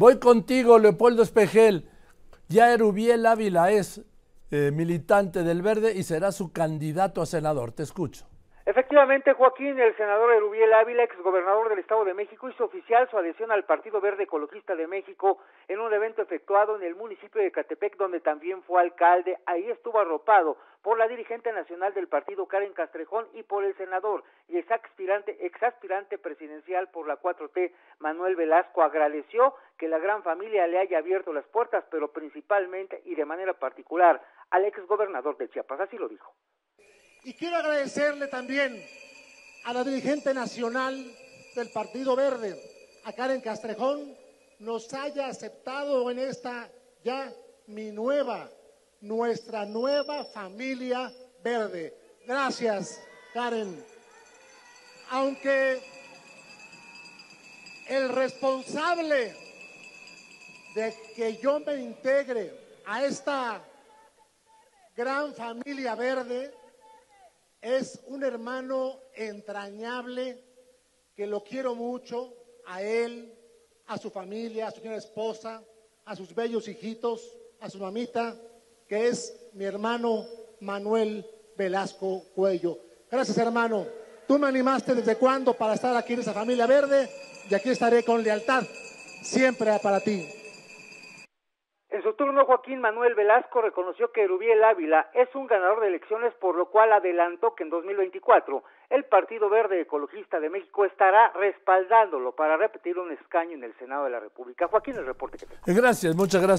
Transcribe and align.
Voy 0.00 0.18
contigo, 0.18 0.78
Leopoldo 0.78 1.22
Espejel. 1.22 1.86
Ya 2.48 2.72
Erubiel 2.72 3.26
Ávila 3.26 3.70
es 3.70 4.00
eh, 4.50 4.70
militante 4.72 5.42
del 5.42 5.60
Verde 5.60 5.94
y 5.94 6.04
será 6.04 6.32
su 6.32 6.52
candidato 6.52 7.20
a 7.20 7.26
senador. 7.26 7.72
Te 7.72 7.82
escucho. 7.82 8.24
Efectivamente, 8.80 9.34
Joaquín, 9.34 9.78
el 9.78 9.94
senador 9.94 10.32
Erubiel 10.32 10.72
Ávila, 10.72 11.02
exgobernador 11.02 11.68
del 11.68 11.80
Estado 11.80 12.02
de 12.06 12.14
México, 12.14 12.48
hizo 12.48 12.64
oficial 12.64 13.06
su 13.10 13.18
adhesión 13.18 13.52
al 13.52 13.64
Partido 13.64 14.00
Verde 14.00 14.22
Ecologista 14.22 14.74
de 14.74 14.86
México 14.86 15.38
en 15.68 15.80
un 15.80 15.92
evento 15.92 16.22
efectuado 16.22 16.76
en 16.76 16.82
el 16.84 16.94
municipio 16.94 17.42
de 17.42 17.52
Catepec, 17.52 17.98
donde 17.98 18.20
también 18.20 18.62
fue 18.62 18.80
alcalde. 18.80 19.36
Ahí 19.44 19.70
estuvo 19.70 20.00
arropado 20.00 20.56
por 20.80 20.96
la 20.96 21.08
dirigente 21.08 21.52
nacional 21.52 21.92
del 21.92 22.08
partido, 22.08 22.46
Karen 22.46 22.72
Castrejón, 22.72 23.28
y 23.34 23.42
por 23.42 23.64
el 23.64 23.76
senador 23.76 24.24
y 24.48 24.56
exaspirante, 24.56 25.44
exaspirante 25.44 26.16
presidencial 26.16 26.88
por 26.88 27.06
la 27.06 27.20
4T, 27.20 27.74
Manuel 27.98 28.34
Velasco. 28.34 28.82
Agradeció 28.82 29.56
que 29.76 29.88
la 29.88 29.98
gran 29.98 30.22
familia 30.22 30.66
le 30.66 30.78
haya 30.78 30.96
abierto 30.96 31.34
las 31.34 31.46
puertas, 31.48 31.84
pero 31.90 32.12
principalmente 32.12 33.02
y 33.04 33.14
de 33.14 33.26
manera 33.26 33.52
particular 33.52 34.22
al 34.48 34.64
exgobernador 34.64 35.36
de 35.36 35.50
Chiapas. 35.50 35.80
Así 35.80 35.98
lo 35.98 36.08
dijo. 36.08 36.32
Y 37.22 37.34
quiero 37.34 37.56
agradecerle 37.56 38.28
también 38.28 38.82
a 39.64 39.74
la 39.74 39.84
dirigente 39.84 40.32
nacional 40.32 41.14
del 41.54 41.68
Partido 41.70 42.16
Verde, 42.16 42.58
a 43.04 43.12
Karen 43.12 43.42
Castrejón, 43.42 44.16
nos 44.58 44.92
haya 44.94 45.26
aceptado 45.26 46.10
en 46.10 46.18
esta 46.18 46.70
ya 47.04 47.30
mi 47.66 47.90
nueva, 47.90 48.50
nuestra 49.02 49.66
nueva 49.66 50.24
familia 50.24 51.12
verde. 51.44 51.94
Gracias, 52.26 52.98
Karen. 53.34 53.84
Aunque 55.10 55.82
el 57.86 58.08
responsable 58.08 59.34
de 60.74 60.94
que 61.14 61.36
yo 61.36 61.60
me 61.60 61.74
integre 61.76 62.80
a 62.86 63.04
esta 63.04 63.62
gran 64.96 65.34
familia 65.34 65.94
verde 65.94 66.59
es 67.60 68.00
un 68.06 68.24
hermano 68.24 69.00
entrañable 69.14 70.42
que 71.14 71.26
lo 71.26 71.44
quiero 71.44 71.74
mucho, 71.74 72.34
a 72.66 72.82
él, 72.82 73.34
a 73.86 73.98
su 73.98 74.10
familia, 74.10 74.68
a 74.68 74.70
su 74.70 74.80
esposa, 74.90 75.62
a 76.04 76.16
sus 76.16 76.34
bellos 76.34 76.68
hijitos, 76.68 77.36
a 77.60 77.68
su 77.68 77.78
mamita, 77.78 78.36
que 78.88 79.08
es 79.08 79.48
mi 79.52 79.64
hermano 79.64 80.26
Manuel 80.60 81.26
Velasco 81.56 82.24
Cuello. 82.34 82.78
Gracias 83.10 83.36
hermano. 83.38 83.86
Tú 84.26 84.38
me 84.38 84.46
animaste 84.46 84.94
desde 84.94 85.16
cuándo 85.16 85.54
para 85.54 85.74
estar 85.74 85.96
aquí 85.96 86.12
en 86.12 86.20
esa 86.20 86.32
familia 86.32 86.66
verde 86.66 87.10
y 87.50 87.54
aquí 87.54 87.70
estaré 87.70 88.04
con 88.04 88.22
lealtad 88.22 88.62
siempre 89.22 89.76
para 89.82 90.00
ti. 90.00 90.39
Turno, 92.20 92.44
Joaquín 92.44 92.82
Manuel 92.82 93.14
Velasco 93.14 93.62
reconoció 93.62 94.12
que 94.12 94.26
Rubiel 94.26 94.62
Ávila 94.62 95.08
es 95.14 95.34
un 95.34 95.46
ganador 95.46 95.80
de 95.80 95.88
elecciones, 95.88 96.34
por 96.34 96.54
lo 96.54 96.66
cual 96.66 96.92
adelantó 96.92 97.54
que 97.54 97.62
en 97.62 97.70
2024 97.70 98.62
el 98.90 99.04
Partido 99.04 99.48
Verde 99.48 99.80
Ecologista 99.80 100.38
de 100.38 100.50
México 100.50 100.84
estará 100.84 101.32
respaldándolo 101.32 102.32
para 102.32 102.58
repetir 102.58 102.98
un 102.98 103.10
escaño 103.10 103.52
en 103.52 103.64
el 103.64 103.72
Senado 103.78 104.04
de 104.04 104.10
la 104.10 104.20
República. 104.20 104.68
Joaquín, 104.68 104.96
el 104.96 105.06
reporte 105.06 105.38
que 105.38 105.72
Gracias, 105.72 106.14
muchas 106.14 106.42
gracias. 106.42 106.58